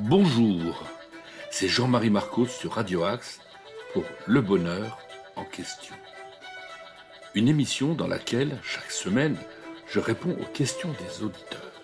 [0.00, 0.84] Bonjour,
[1.50, 3.40] c'est Jean-Marie Marcos sur Radio Axe
[3.92, 4.96] pour Le Bonheur
[5.34, 5.94] en question.
[7.34, 9.36] Une émission dans laquelle, chaque semaine,
[9.88, 11.82] je réponds aux questions des auditeurs.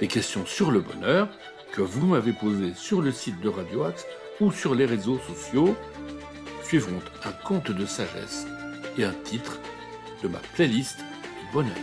[0.00, 1.28] Des questions sur le bonheur
[1.72, 4.06] que vous m'avez posées sur le site de Radio Axe
[4.40, 5.76] ou sur les réseaux sociaux
[6.62, 8.46] suivront un conte de sagesse
[8.96, 9.58] et un titre
[10.22, 11.76] de ma playlist du bonheur.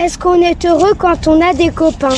[0.00, 2.16] Est-ce qu'on est heureux quand on a des copains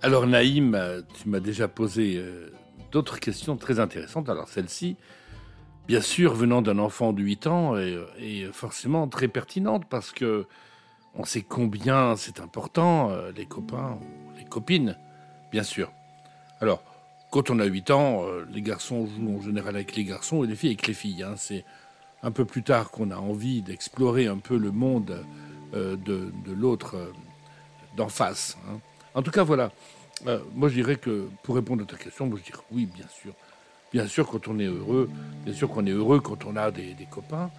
[0.00, 2.52] Alors Naïm, tu m'as déjà posé euh,
[2.92, 4.28] d'autres questions très intéressantes.
[4.28, 4.94] Alors celle-ci,
[5.88, 10.46] bien sûr, venant d'un enfant de 8 ans, est, forcément très pertinente parce que
[11.16, 13.98] on sait combien c'est important, euh, les copains,
[14.38, 14.96] les copines,
[15.50, 15.90] bien sûr.
[16.60, 16.84] Alors,
[17.32, 20.46] quand on a 8 ans, euh, les garçons jouent en général avec les garçons et
[20.46, 21.24] les filles avec les filles.
[21.24, 21.34] Hein.
[21.36, 21.64] C'est
[22.22, 25.24] un peu plus tard qu'on a envie d'explorer un peu le monde
[25.74, 27.12] euh, de, l'autre euh,
[27.96, 28.56] d'en face.
[28.68, 28.78] Hein.
[29.14, 29.72] En tout cas, voilà.
[30.26, 33.06] Euh, moi, je dirais que pour répondre à ta question, moi, je dirais oui, bien
[33.08, 33.32] sûr.
[33.92, 35.10] Bien sûr, quand on est heureux,
[35.44, 37.50] bien sûr qu'on est heureux quand on a des, copains.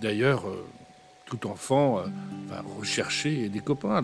[0.00, 0.44] D'ailleurs,
[1.24, 2.02] tout enfant
[2.48, 4.02] va rechercher des copains.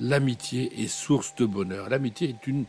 [0.00, 1.88] L'amitié est source de bonheur.
[1.88, 2.64] L'amitié est une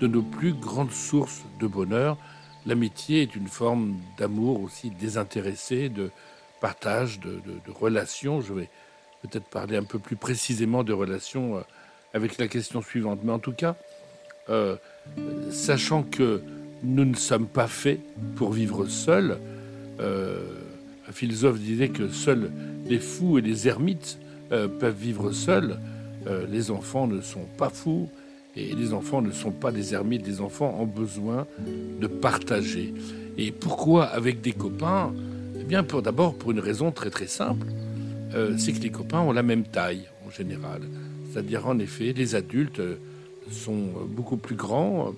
[0.00, 2.18] de nos plus grandes sources de bonheur.
[2.66, 6.10] L'amitié est une forme d'amour aussi désintéressé, de
[6.60, 8.40] partage, de, de, relations.
[8.40, 8.68] Je vais
[9.22, 11.60] peut-être parler un peu plus précisément de relations euh,
[12.14, 13.20] avec la question suivante.
[13.24, 13.74] Mais en tout cas,
[14.48, 14.76] euh,
[15.50, 16.42] sachant que
[16.84, 18.00] nous ne sommes pas faits
[18.36, 19.38] pour vivre seuls,
[19.98, 20.40] euh,
[21.08, 22.52] un philosophe disait que seuls
[22.86, 24.18] les fous et les ermites
[24.50, 25.78] peuvent vivre seuls.
[26.50, 28.10] les enfants ne sont pas fous,
[28.56, 31.46] et les enfants ne sont pas des ermites, les enfants ont besoin
[32.00, 32.92] de partager.
[33.38, 35.12] Et pourquoi avec des copains?
[35.58, 37.66] Eh bien, d'abord pour une raison très très simple,
[38.34, 40.82] euh, c'est que les copains ont la même taille en général.
[41.30, 42.82] C'est-à-dire en effet, les adultes
[43.50, 45.12] sont beaucoup plus grands,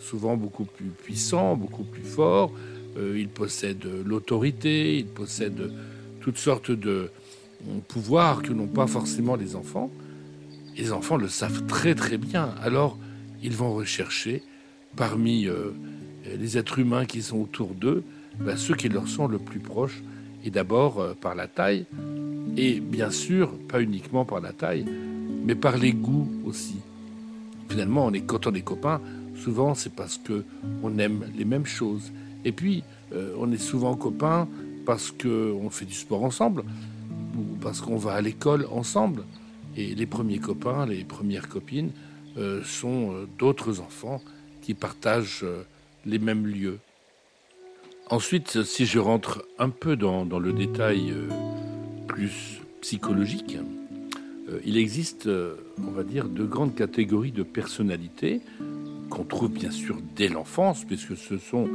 [0.00, 2.52] souvent beaucoup plus puissants, beaucoup plus forts.
[2.96, 5.72] Euh, ils possèdent l'autorité, ils possèdent
[6.20, 7.10] toutes sortes de
[7.88, 9.90] pouvoirs que n'ont pas forcément les enfants
[10.76, 12.50] les enfants le savent très très bien.
[12.62, 12.98] Alors,
[13.42, 14.42] ils vont rechercher
[14.96, 15.70] parmi euh,
[16.38, 18.02] les êtres humains qui sont autour d'eux,
[18.40, 20.02] ben, ceux qui leur sont le plus proches,
[20.44, 21.86] et d'abord euh, par la taille,
[22.56, 24.86] et bien sûr, pas uniquement par la taille,
[25.44, 26.76] mais par les goûts aussi.
[27.68, 29.00] Finalement, on est, quand on est copains,
[29.34, 30.44] souvent c'est parce que
[30.82, 32.12] on aime les mêmes choses.
[32.44, 32.82] Et puis,
[33.12, 34.48] euh, on est souvent copains
[34.86, 36.64] parce qu'on fait du sport ensemble,
[37.36, 39.24] ou parce qu'on va à l'école ensemble.
[39.76, 41.90] Et les premiers copains, les premières copines
[42.38, 44.22] euh, sont euh, d'autres enfants
[44.62, 45.62] qui partagent euh,
[46.06, 46.78] les mêmes lieux.
[48.08, 51.12] Ensuite, si je rentre un peu dans, le détail
[52.06, 53.58] plus psychologique,
[54.64, 58.42] il existe, on va dire, deux grandes catégories de personnalités
[59.10, 61.68] qu'on trouve bien sûr dès l'enfance, puisque ce sont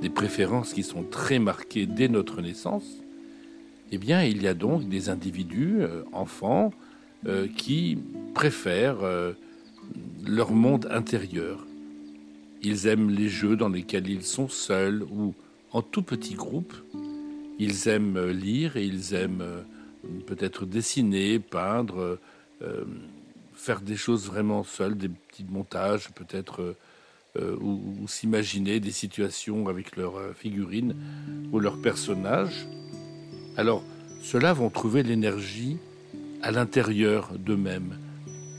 [0.00, 2.86] des préférences qui sont très marquées dès notre naissance.
[3.90, 5.80] Eh bien, il y a donc des individus,
[6.12, 6.70] enfants,
[7.26, 7.96] euh, qui
[8.34, 9.32] préfèrent euh,
[10.26, 11.64] leur monde intérieur.
[12.62, 15.34] Ils aiment les jeux dans lesquels ils sont seuls ou
[15.72, 16.74] en tout petit groupe.
[17.58, 19.44] Ils aiment euh, lire et ils aiment
[20.26, 22.18] peut-être dessiner, peindre,
[23.54, 26.76] faire des choses vraiment seuls, des petits montages peut-être,
[27.40, 30.94] ou, ou s'imaginer des situations avec leurs figurines
[31.52, 32.66] ou leurs personnages.
[33.56, 33.82] Alors,
[34.20, 35.78] ceux-là vont trouver l'énergie
[36.44, 37.98] à l'intérieur d'eux-mêmes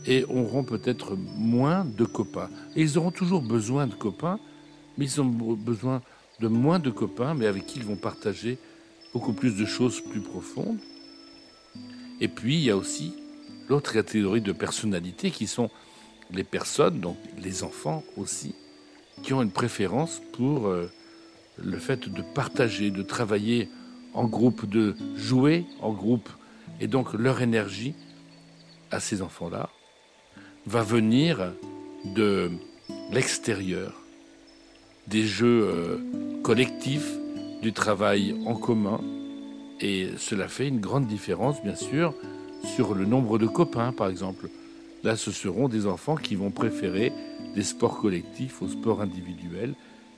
[0.08, 2.50] et auront peut-être moins de copains.
[2.76, 4.40] Et ils auront toujours besoin de copains,
[4.98, 6.02] mais ils ont besoin
[6.40, 8.58] de moins de copains, mais avec qui ils vont partager
[9.14, 10.80] beaucoup plus de choses plus profondes.
[12.20, 13.14] Et puis, il y a aussi
[13.70, 15.70] l'autre catégorie de personnalités qui sont
[16.32, 18.56] les personnes, donc les enfants aussi,
[19.22, 20.90] qui ont une préférence pour euh,
[21.64, 23.70] le fait de partager, de travailler
[24.16, 26.30] en groupe, de jouer en groupe,
[26.80, 27.94] et donc leur énergie
[28.92, 29.70] à ces enfants-là
[30.66, 31.54] va venir
[32.16, 32.52] de
[33.12, 33.94] l'extérieur,
[35.08, 37.12] des jeux euh, collectifs,
[37.62, 39.02] du travail en commun.
[39.82, 42.14] Et cela fait une grande différence, bien sûr,
[42.76, 44.50] sur le nombre de copains, par exemple.
[45.04, 47.12] Là, ce seront des enfants qui vont préférer
[47.54, 49.74] des sports collectifs aux sports individuels,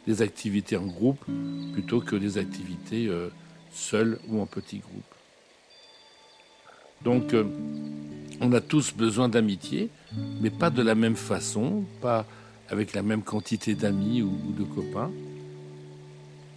[0.06, 1.24] des activités en groupe
[1.74, 3.30] plutôt que des activités euh,
[3.72, 5.17] seules ou en petits groupes.
[7.04, 7.44] Donc, euh,
[8.40, 9.90] On a tous besoin d'amitié,
[10.42, 12.28] mais pas de la même façon, pas
[12.70, 15.10] avec la même quantité d'amis ou, de copains.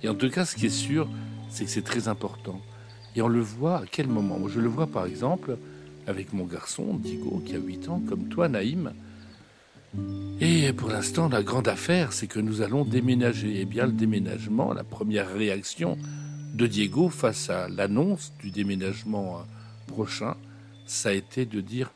[0.03, 1.09] Et en tout cas, ce qui est sûr,
[1.49, 2.61] c'est que c'est très important.
[3.17, 4.47] Et on le voit à quel moment?
[4.47, 5.57] Je le vois par exemple
[6.07, 8.93] avec mon garçon, Diego, qui a 8 ans, comme toi, Naïm.
[10.41, 13.57] Et pour l'instant, la grande affaire, c'est que nous allons déménager.
[13.57, 15.97] Et eh bien, le déménagement, la première réaction
[16.55, 19.41] de Diego face à l'annonce du déménagement
[19.91, 20.37] prochain,
[20.87, 21.93] ça a été de dire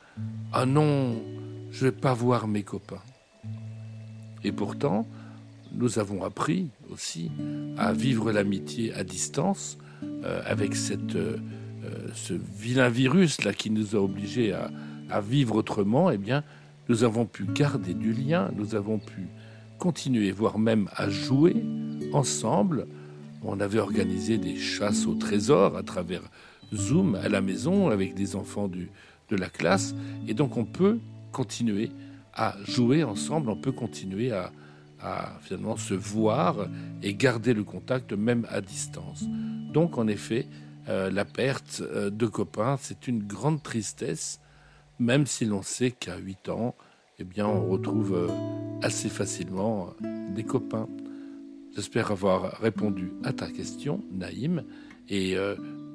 [0.52, 1.22] Ah non,
[1.70, 3.02] je vais pas voir mes copains.
[4.42, 5.06] Et pourtant,
[5.72, 7.30] nous avons appris aussi
[7.78, 11.38] à vivre l'amitié à distance euh, avec cette, euh,
[12.14, 14.70] ce vilain virus là qui nous a obligés à,
[15.10, 16.10] à vivre autrement.
[16.10, 16.44] Eh bien,
[16.88, 19.26] nous avons pu garder du lien, nous avons pu
[19.78, 21.56] continuer, voire même à jouer
[22.12, 22.86] ensemble.
[23.42, 26.22] On avait organisé des chasses au trésor à travers
[26.74, 29.94] Zoom à la maison avec des enfants de la classe.
[30.28, 30.98] Et donc on peut
[31.32, 31.90] continuer
[32.34, 34.50] à jouer ensemble, on peut continuer à,
[35.42, 36.66] finalement se voir
[37.02, 39.24] et garder le contact même à distance.
[39.72, 40.46] Donc en effet,
[40.88, 44.40] euh, la perte euh, de copains, c'est une grande tristesse,
[44.98, 46.74] même si l'on sait qu'à 8 ans,
[47.18, 48.28] eh bien, on retrouve euh,
[48.82, 49.92] assez facilement
[50.34, 50.88] des copains.
[51.76, 54.64] J'espère avoir répondu à ta question, Naïm,
[55.10, 55.36] et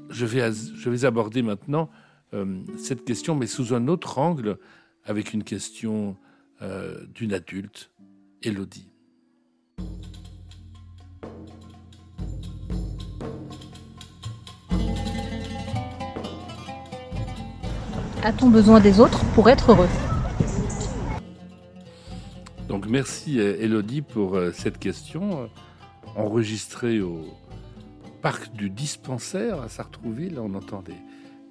[0.10, 1.90] je, vais, je vais aborder maintenant
[2.78, 4.58] cette question, mais sous un autre angle,
[5.04, 6.16] avec une question
[7.16, 7.92] d'une adulte,
[8.44, 8.90] Elodie.
[18.22, 19.88] A-t-on besoin des autres pour être heureux?
[22.68, 25.48] Donc merci Elodie pour euh, cette question euh,
[26.16, 27.26] enregistrée au
[28.22, 30.40] parc du dispensaire à Sartrouville.
[30.40, 30.84] On entend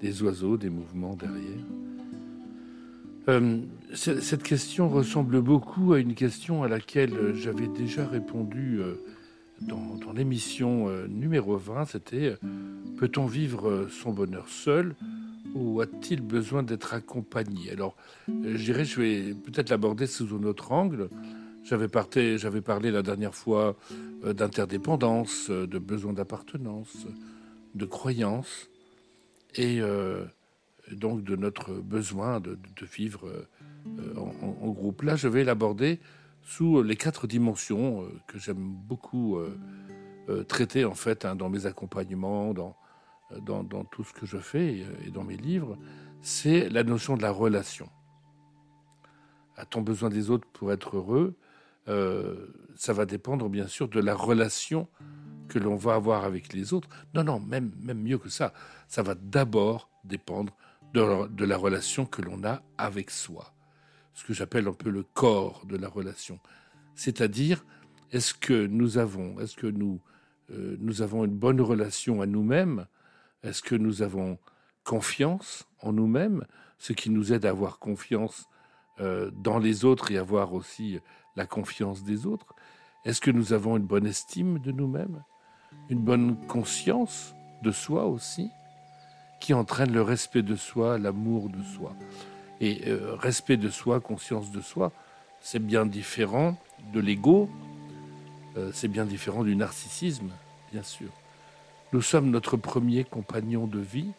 [0.00, 1.64] des, oiseaux, des mouvements derrière.
[3.28, 3.60] Euh,
[3.94, 8.80] cette question ressemble beaucoup à une question à laquelle j'avais déjà répondu
[9.60, 11.84] dans, dans l'émission numéro 20.
[11.86, 12.38] C'était
[12.98, 14.94] Peut-on vivre son bonheur seul
[15.54, 17.70] ou a-t-il besoin d'être accompagné?
[17.70, 17.96] Alors,
[18.28, 21.08] euh, je dirais, je vais peut-être l'aborder sous un autre angle.
[21.68, 21.88] J'avais,
[22.62, 23.76] parlé la dernière fois
[24.24, 27.06] euh, d'interdépendance, euh, de besoin d'appartenance,
[27.74, 28.70] de croyance,
[29.54, 29.80] et
[30.92, 32.58] donc de notre besoin de,
[32.92, 33.28] vivre
[34.16, 35.02] en, groupe.
[35.02, 36.00] Là, je vais l'aborder
[36.42, 39.38] sous les quatre dimensions que j'aime beaucoup
[40.48, 42.74] traiter en fait hein, dans mes accompagnements, dans,
[43.90, 45.78] tout ce que je fais et dans mes livres,
[46.20, 47.88] c'est la notion de la relation.
[49.56, 51.36] A-t-on besoin des autres pour être heureux?
[51.88, 52.46] Euh,
[52.76, 54.88] Ça va dépendre bien sûr de la relation
[55.48, 56.88] que l'on va avoir avec les autres.
[57.14, 58.52] Non, non, même, même mieux que ça.
[58.86, 60.54] Ça va d'abord dépendre
[60.92, 63.52] de, la relation que l'on a avec soi.
[64.14, 66.38] Ce que j'appelle un peu le corps de la relation.
[66.94, 67.64] C'est-à-dire,
[68.10, 70.00] est-ce que nous avons, est-ce que nous,
[70.50, 72.86] euh, nous avons une bonne relation à nous-mêmes?
[73.42, 74.38] Est-ce que nous avons
[74.84, 76.44] confiance en nous-mêmes,
[76.78, 78.48] ce qui nous aide à avoir confiance
[79.00, 80.98] dans les autres et avoir aussi
[81.36, 82.54] la confiance des autres
[83.04, 85.22] Est-ce que nous avons une bonne estime de nous-mêmes
[85.88, 88.50] Une bonne conscience de soi aussi
[89.40, 91.94] qui entraîne le respect de soi, l'amour de soi?
[92.60, 94.92] Et euh, respect de soi, conscience de soi,
[95.40, 96.56] c'est bien différent
[96.92, 97.48] de l'ego,
[98.56, 100.30] euh, c'est bien différent du narcissisme,
[100.72, 101.10] bien sûr.
[101.92, 104.10] Nous sommes notre premier compagnon de vie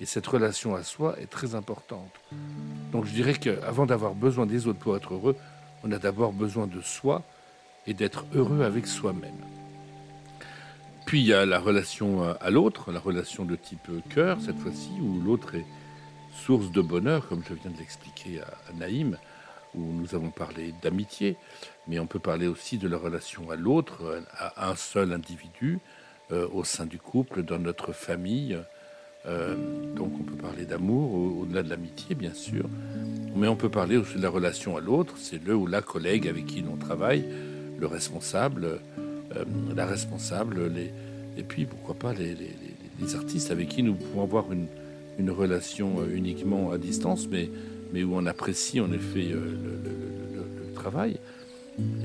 [0.00, 2.10] et cette relation à soi est très importante.
[2.92, 5.36] Donc je dirais qu'avant d'avoir besoin des autres pour être heureux,
[5.84, 7.22] on a d'abord besoin de soi
[7.86, 9.44] et d'être heureux avec soi-même.
[11.06, 14.90] Puis il y a la relation à l'autre, la relation de type cœur cette fois-ci,
[15.00, 15.64] où l'autre est
[16.44, 19.16] source de bonheur, comme je viens de l'expliquer à Naïm,
[19.74, 21.36] où nous avons parlé d'amitié,
[21.86, 25.78] mais on peut parler aussi de la relation à l'autre, à un seul individu,
[26.30, 28.58] euh, au sein du couple, dans notre famille.
[29.26, 29.54] Euh,
[29.96, 32.68] donc on peut parler d'amour au-delà de l'amitié, bien sûr,
[33.36, 35.14] mais on peut parler aussi de la relation à l'autre.
[35.16, 37.24] C'est le ou la collègue avec qui l'on travaille,
[37.78, 38.80] le responsable,
[39.36, 39.44] euh,
[39.74, 40.70] la responsable,
[41.36, 42.36] et puis pourquoi pas les,
[43.14, 44.66] artistes avec qui nous pouvons avoir une,
[45.30, 47.50] relation uniquement à distance, mais,
[48.02, 51.18] où on apprécie en effet le, travail.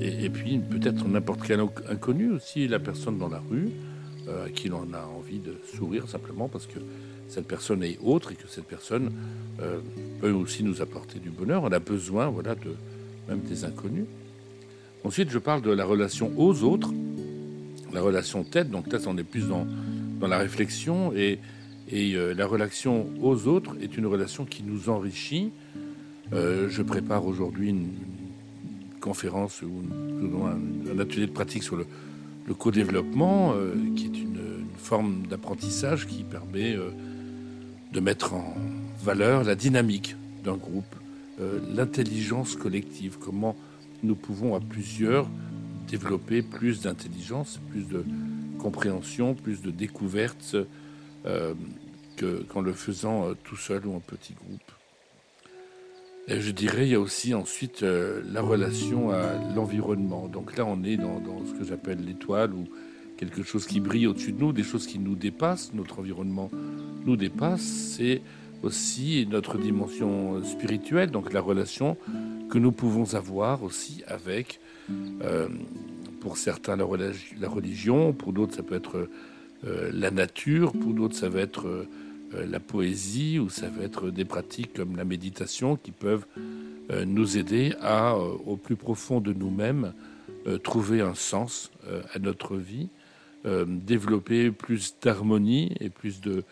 [0.00, 3.93] Et, puis peut-être n'importe quel inconnu aussi, la personne dans la rue, euh,
[4.28, 6.78] à qui l'on a envie de sourire simplement parce que
[7.28, 9.12] cette personne est autre et que cette personne
[9.60, 9.80] euh,
[10.20, 11.62] peut aussi nous apporter du bonheur.
[11.62, 12.74] On a besoin, voilà, de
[13.28, 14.06] même des inconnus.
[15.04, 16.92] Ensuite, je parle de la relation aux autres,
[17.92, 18.70] la relation tête.
[18.70, 19.66] Donc là, on est plus dans,
[20.20, 21.38] dans la réflexion et,
[21.90, 25.50] Et euh, la relation aux autres est une relation qui nous enrichit.
[26.32, 27.90] Euh, je prépare aujourd'hui une,
[29.00, 31.84] conférence ou un, atelier de pratique sur le,
[32.52, 34.34] co-développement, euh, qui est une,
[34.76, 36.76] forme d'apprentissage qui permet
[37.94, 38.54] de mettre en
[39.02, 40.94] valeur la dynamique d'un groupe,
[41.74, 43.56] l'intelligence collective, comment
[44.02, 45.26] nous pouvons à plusieurs
[45.88, 48.04] développer plus d'intelligence, plus de
[48.58, 50.56] compréhension, plus de découvertes
[51.26, 51.54] euh,
[52.48, 54.70] qu'en le faisant euh, tout seul ou en petit groupe.
[56.26, 60.26] Je dirais, il y a aussi ensuite euh, la relation à l'environnement.
[60.26, 62.66] Donc là, on est dans, ce que j'appelle l'étoile ou
[63.18, 66.50] quelque chose qui brille au-dessus de nous, des choses qui nous dépassent, notre environnement
[67.04, 67.60] nous dépasse.
[67.62, 68.22] C'est
[68.62, 71.96] aussi notre dimension spirituelle, donc la relation
[72.50, 74.60] que nous pouvons avoir aussi avec,
[75.22, 75.48] euh,
[76.20, 76.84] pour certains, la,
[77.48, 79.08] religion, pour d'autres, ça peut être
[79.66, 81.88] euh, la nature, pour d'autres, ça va être euh,
[82.46, 86.26] la poésie, ou ça va être des pratiques comme la méditation qui peuvent
[87.06, 89.92] nous aider à, au plus profond de nous-mêmes,
[90.62, 91.70] trouver un sens
[92.12, 92.88] à notre vie,
[93.66, 96.44] développer plus d'harmonie et plus de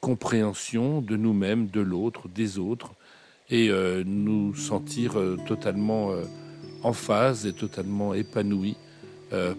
[0.00, 2.94] compréhension de nous-mêmes, de l'autre, des autres,
[3.50, 6.22] et euh, nous sentir euh, totalement euh,
[6.82, 8.76] en phase et totalement épanouis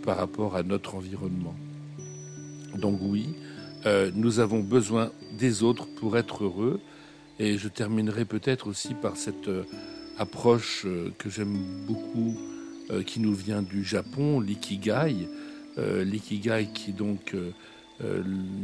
[0.03, 1.55] par rapport à notre environnement.
[2.75, 3.35] Donc oui,
[3.85, 6.79] nous avons besoin des autres pour être heureux,
[7.39, 9.49] et je terminerai peut-être aussi par cette
[10.17, 10.85] approche
[11.17, 11.57] que j'aime
[11.87, 12.37] beaucoup,
[13.05, 15.27] qui nous vient du Japon, l'ikigai,
[15.77, 17.35] l'ikigai qui est donc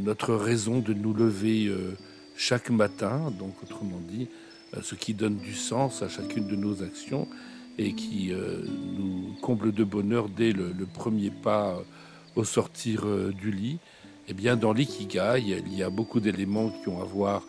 [0.04, 1.72] notre raison de nous lever
[2.38, 4.28] chaque matin, donc autrement dit,
[4.76, 7.26] euh, ce qui donne du sens à chacune de nos actions
[7.78, 8.62] et qui euh,
[8.96, 11.82] nous comble de bonheur dès le, premier pas euh,
[12.36, 13.78] au sortir du lit,
[14.28, 17.42] eh dans l'ikigai, il y a beaucoup d'éléments qui ont à voir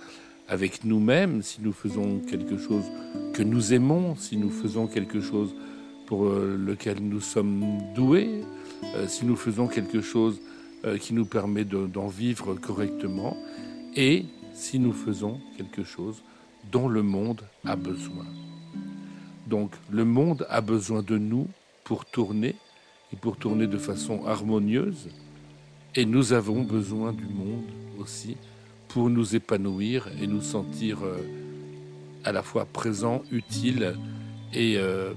[0.47, 2.85] avec nous-mêmes, si nous faisons quelque chose
[3.33, 5.53] que nous aimons, si nous faisons quelque chose
[6.07, 8.43] pour lequel nous sommes doués,
[9.07, 10.39] si nous faisons quelque chose
[11.01, 13.37] qui nous permet d'en vivre correctement,
[13.95, 16.23] et si nous faisons quelque chose
[16.71, 18.25] dont le monde a besoin.
[19.47, 21.47] Donc le monde a besoin de nous
[21.83, 22.55] pour tourner
[23.11, 25.09] et pour tourner de façon harmonieuse.
[25.95, 27.65] Et nous avons besoin du monde
[27.97, 28.37] aussi
[28.89, 31.17] pour nous épanouir et nous sentir euh,
[32.23, 33.95] à la fois présents, utiles
[34.53, 35.13] et euh,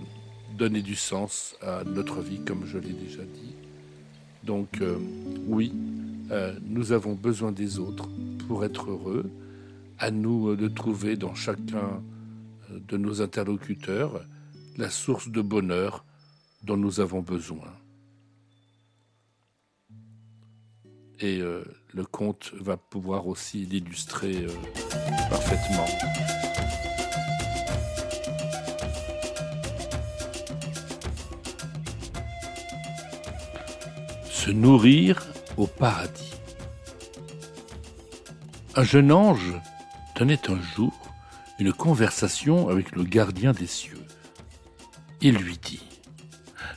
[0.57, 3.55] donner du sens à notre vie, comme je l'ai déjà dit.
[4.45, 4.99] Donc euh,
[5.47, 5.73] oui,
[6.65, 8.09] nous avons besoin des autres
[8.49, 9.31] pour être heureux
[9.99, 12.03] à nous de trouver dans chacun
[12.71, 14.25] de nos interlocuteurs
[14.79, 16.07] la source de bonheur
[16.65, 17.69] dont nous avons besoin.
[21.23, 21.65] Et euh,
[21.95, 24.45] le conte va pouvoir aussi l'illustrer
[25.31, 25.87] parfaitement.
[34.29, 35.25] Se nourrir
[35.57, 36.33] au paradis.
[38.75, 39.55] Un jeune ange
[40.17, 40.93] tenait un jour
[41.61, 44.03] une conversation avec le gardien des cieux.
[45.21, 45.85] Il lui dit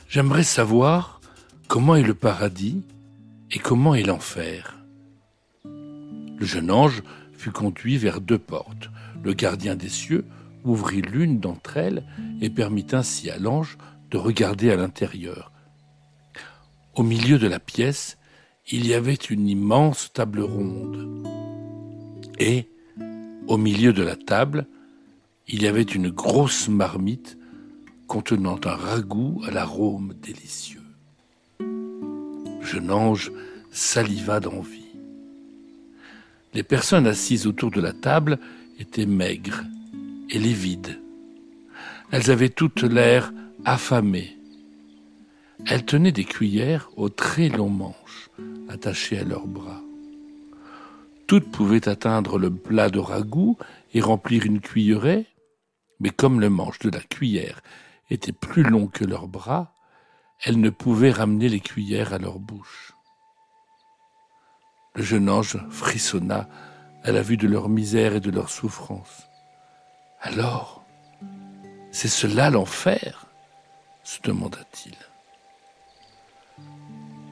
[0.08, 1.20] J'aimerais savoir
[1.66, 2.84] comment est le paradis
[3.52, 4.78] et comment est l'enfer?
[5.64, 8.90] Le jeune ange fut conduit vers deux portes.
[9.22, 10.24] Le gardien des cieux
[10.64, 12.04] ouvrit l'une d'entre elles
[12.40, 13.78] et permit ainsi à l'ange
[14.10, 15.52] de regarder à l'intérieur.
[16.94, 18.18] Au milieu de la pièce,
[18.68, 21.26] il y avait une immense table ronde.
[22.38, 22.68] Et,
[23.46, 24.66] au milieu de la table,
[25.46, 27.38] il y avait une grosse marmite
[28.08, 30.85] contenant un ragoût à l'arôme délicieux.
[32.66, 33.30] Jeune ange
[33.70, 34.90] saliva d'envie.
[36.52, 38.40] Les personnes assises autour de la table
[38.80, 39.62] étaient maigres
[40.30, 40.98] et livides.
[42.10, 43.32] Elles avaient toutes l'air
[43.64, 44.36] affamées.
[45.66, 48.30] Elles tenaient des cuillères aux très longs manches
[48.68, 49.80] attachées à leurs bras.
[51.28, 53.56] Toutes pouvaient atteindre le plat de ragoût
[53.94, 55.26] et remplir une cuillerée,
[56.00, 57.60] mais comme le manche de la cuillère
[58.10, 59.75] était plus long que leurs bras,
[60.42, 62.92] elles ne pouvaient ramener les cuillères à leur bouche.
[64.94, 66.48] Le jeune ange frissonna
[67.02, 69.28] à la vue de leur misère et de leur souffrance.
[70.20, 70.84] Alors,
[71.90, 73.26] c'est cela l'enfer?
[74.02, 74.94] se demanda-t-il.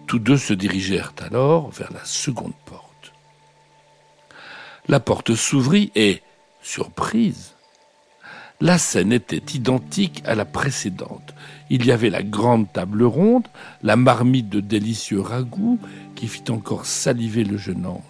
[0.07, 3.13] Tous deux se dirigèrent alors vers la seconde porte.
[4.89, 6.23] La porte s'ouvrit et,
[6.61, 7.54] surprise,
[8.61, 11.35] la scène était identique à la précédente.
[11.71, 13.49] Il y avait la grande table ronde,
[13.83, 15.79] la marmite de délicieux ragoûts
[16.15, 18.03] qui fit encore saliver le jeune ange.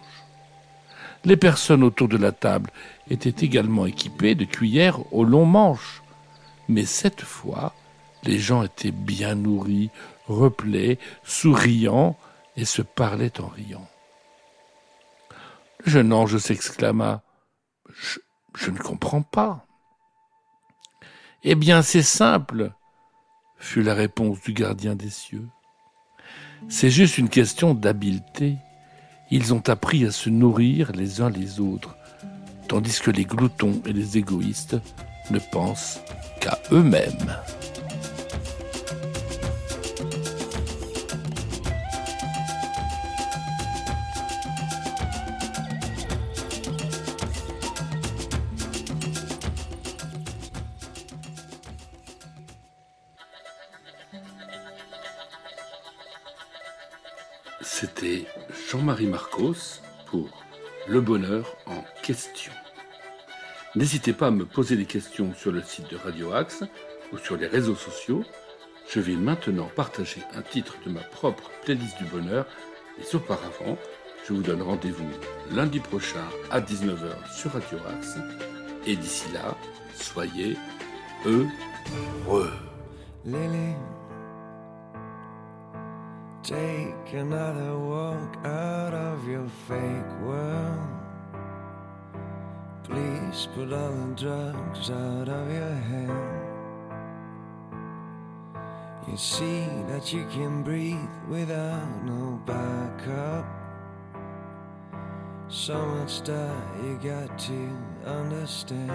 [1.25, 2.71] Les personnes autour de la table
[3.09, 6.03] étaient également équipées de cuillères au long manche.
[6.69, 7.75] Mais cette fois,
[8.23, 9.91] les gens étaient bien nourris,
[10.27, 12.17] replets, souriants
[12.57, 13.89] et se parlaient en riant.
[15.85, 17.23] Le jeune ange s'exclama
[17.93, 18.19] je,
[18.55, 19.67] je ne comprends pas.
[21.47, 22.73] Eh bien, c'est simple,
[23.59, 25.47] fut la réponse du gardien des cieux.
[26.71, 28.57] C'est juste une question d'habileté.
[29.31, 31.99] Ils ont appris à se nourrir les uns les autres,
[32.67, 34.79] tandis que les gloutons et les égoïstes
[35.31, 36.01] ne pensent
[36.41, 37.37] qu'à eux-mêmes.
[57.65, 58.27] C'était
[58.71, 60.29] Jean-Marie Marcos pour
[60.87, 62.53] Le bonheur en question.
[63.75, 66.63] N'hésitez pas à me poser des questions sur le site de Radio Axe
[67.11, 68.23] ou sur les réseaux sociaux.
[68.89, 72.47] Je vais maintenant partager un titre de ma propre playlist du bonheur,
[72.99, 73.79] mais auparavant,
[74.29, 75.09] je vous donne rendez-vous
[75.51, 78.19] lundi prochain à 19h sur Radio Axe.
[78.87, 79.57] Et d'ici là,
[79.95, 80.59] soyez
[81.25, 82.53] heureux.
[86.45, 90.89] Take another walk out of your fake world.
[92.83, 96.45] Please put all the drugs out of your head.
[99.09, 103.47] You see that you can breathe without no backup.
[105.49, 107.71] So much that you got to
[108.05, 108.93] understand.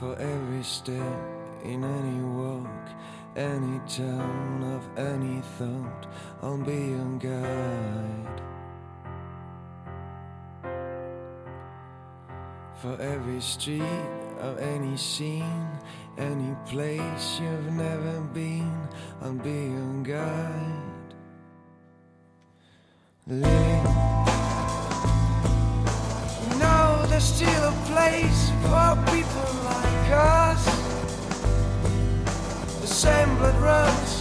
[0.00, 2.88] For every step in any walk,
[3.36, 6.06] any town of any thought,
[6.42, 8.40] I'll be your guide.
[12.80, 13.82] For every street
[14.40, 15.68] of any scene,
[16.18, 18.88] any place you've never been,
[19.22, 21.14] I'll be your guide.
[23.26, 23.82] Lily,
[26.58, 30.45] know there's still a place for people like us
[32.96, 34.12] same blood runs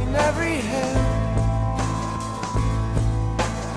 [0.00, 1.04] in every hand.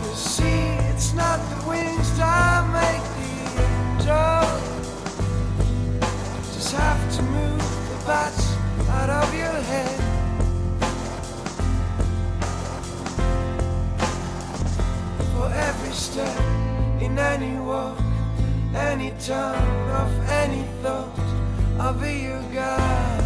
[0.05, 3.33] You see, it's not the wings that make the
[3.67, 4.43] angel.
[6.53, 8.55] Just have to move the bats
[8.91, 9.99] out of your head.
[15.33, 16.39] For every step
[17.01, 17.99] in any walk,
[18.73, 21.19] any turn of any thought,
[21.77, 23.20] I'll be your guide.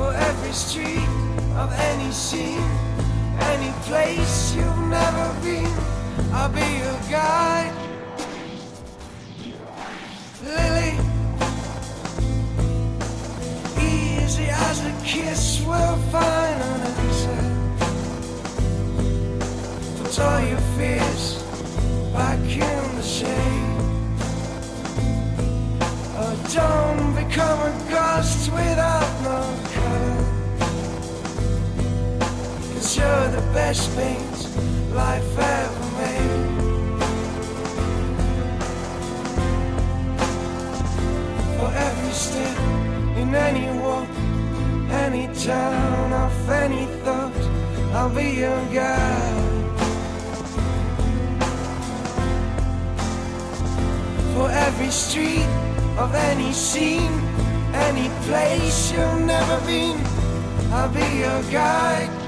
[0.00, 1.08] For every street
[1.62, 2.70] of any scene,
[3.52, 5.74] any place you've never been.
[6.32, 7.74] I'll be your guide.
[10.42, 10.92] Lily,
[13.92, 15.59] easy as a kiss
[33.70, 36.58] best paint life ever made.
[41.56, 42.58] For every step
[43.20, 44.08] in any walk,
[45.04, 47.42] any town, of any thought,
[47.94, 49.78] I'll be your guide.
[54.34, 55.50] For every street
[55.96, 57.14] of any scene,
[57.88, 60.00] any place you've never been,
[60.72, 62.19] I'll be your guide.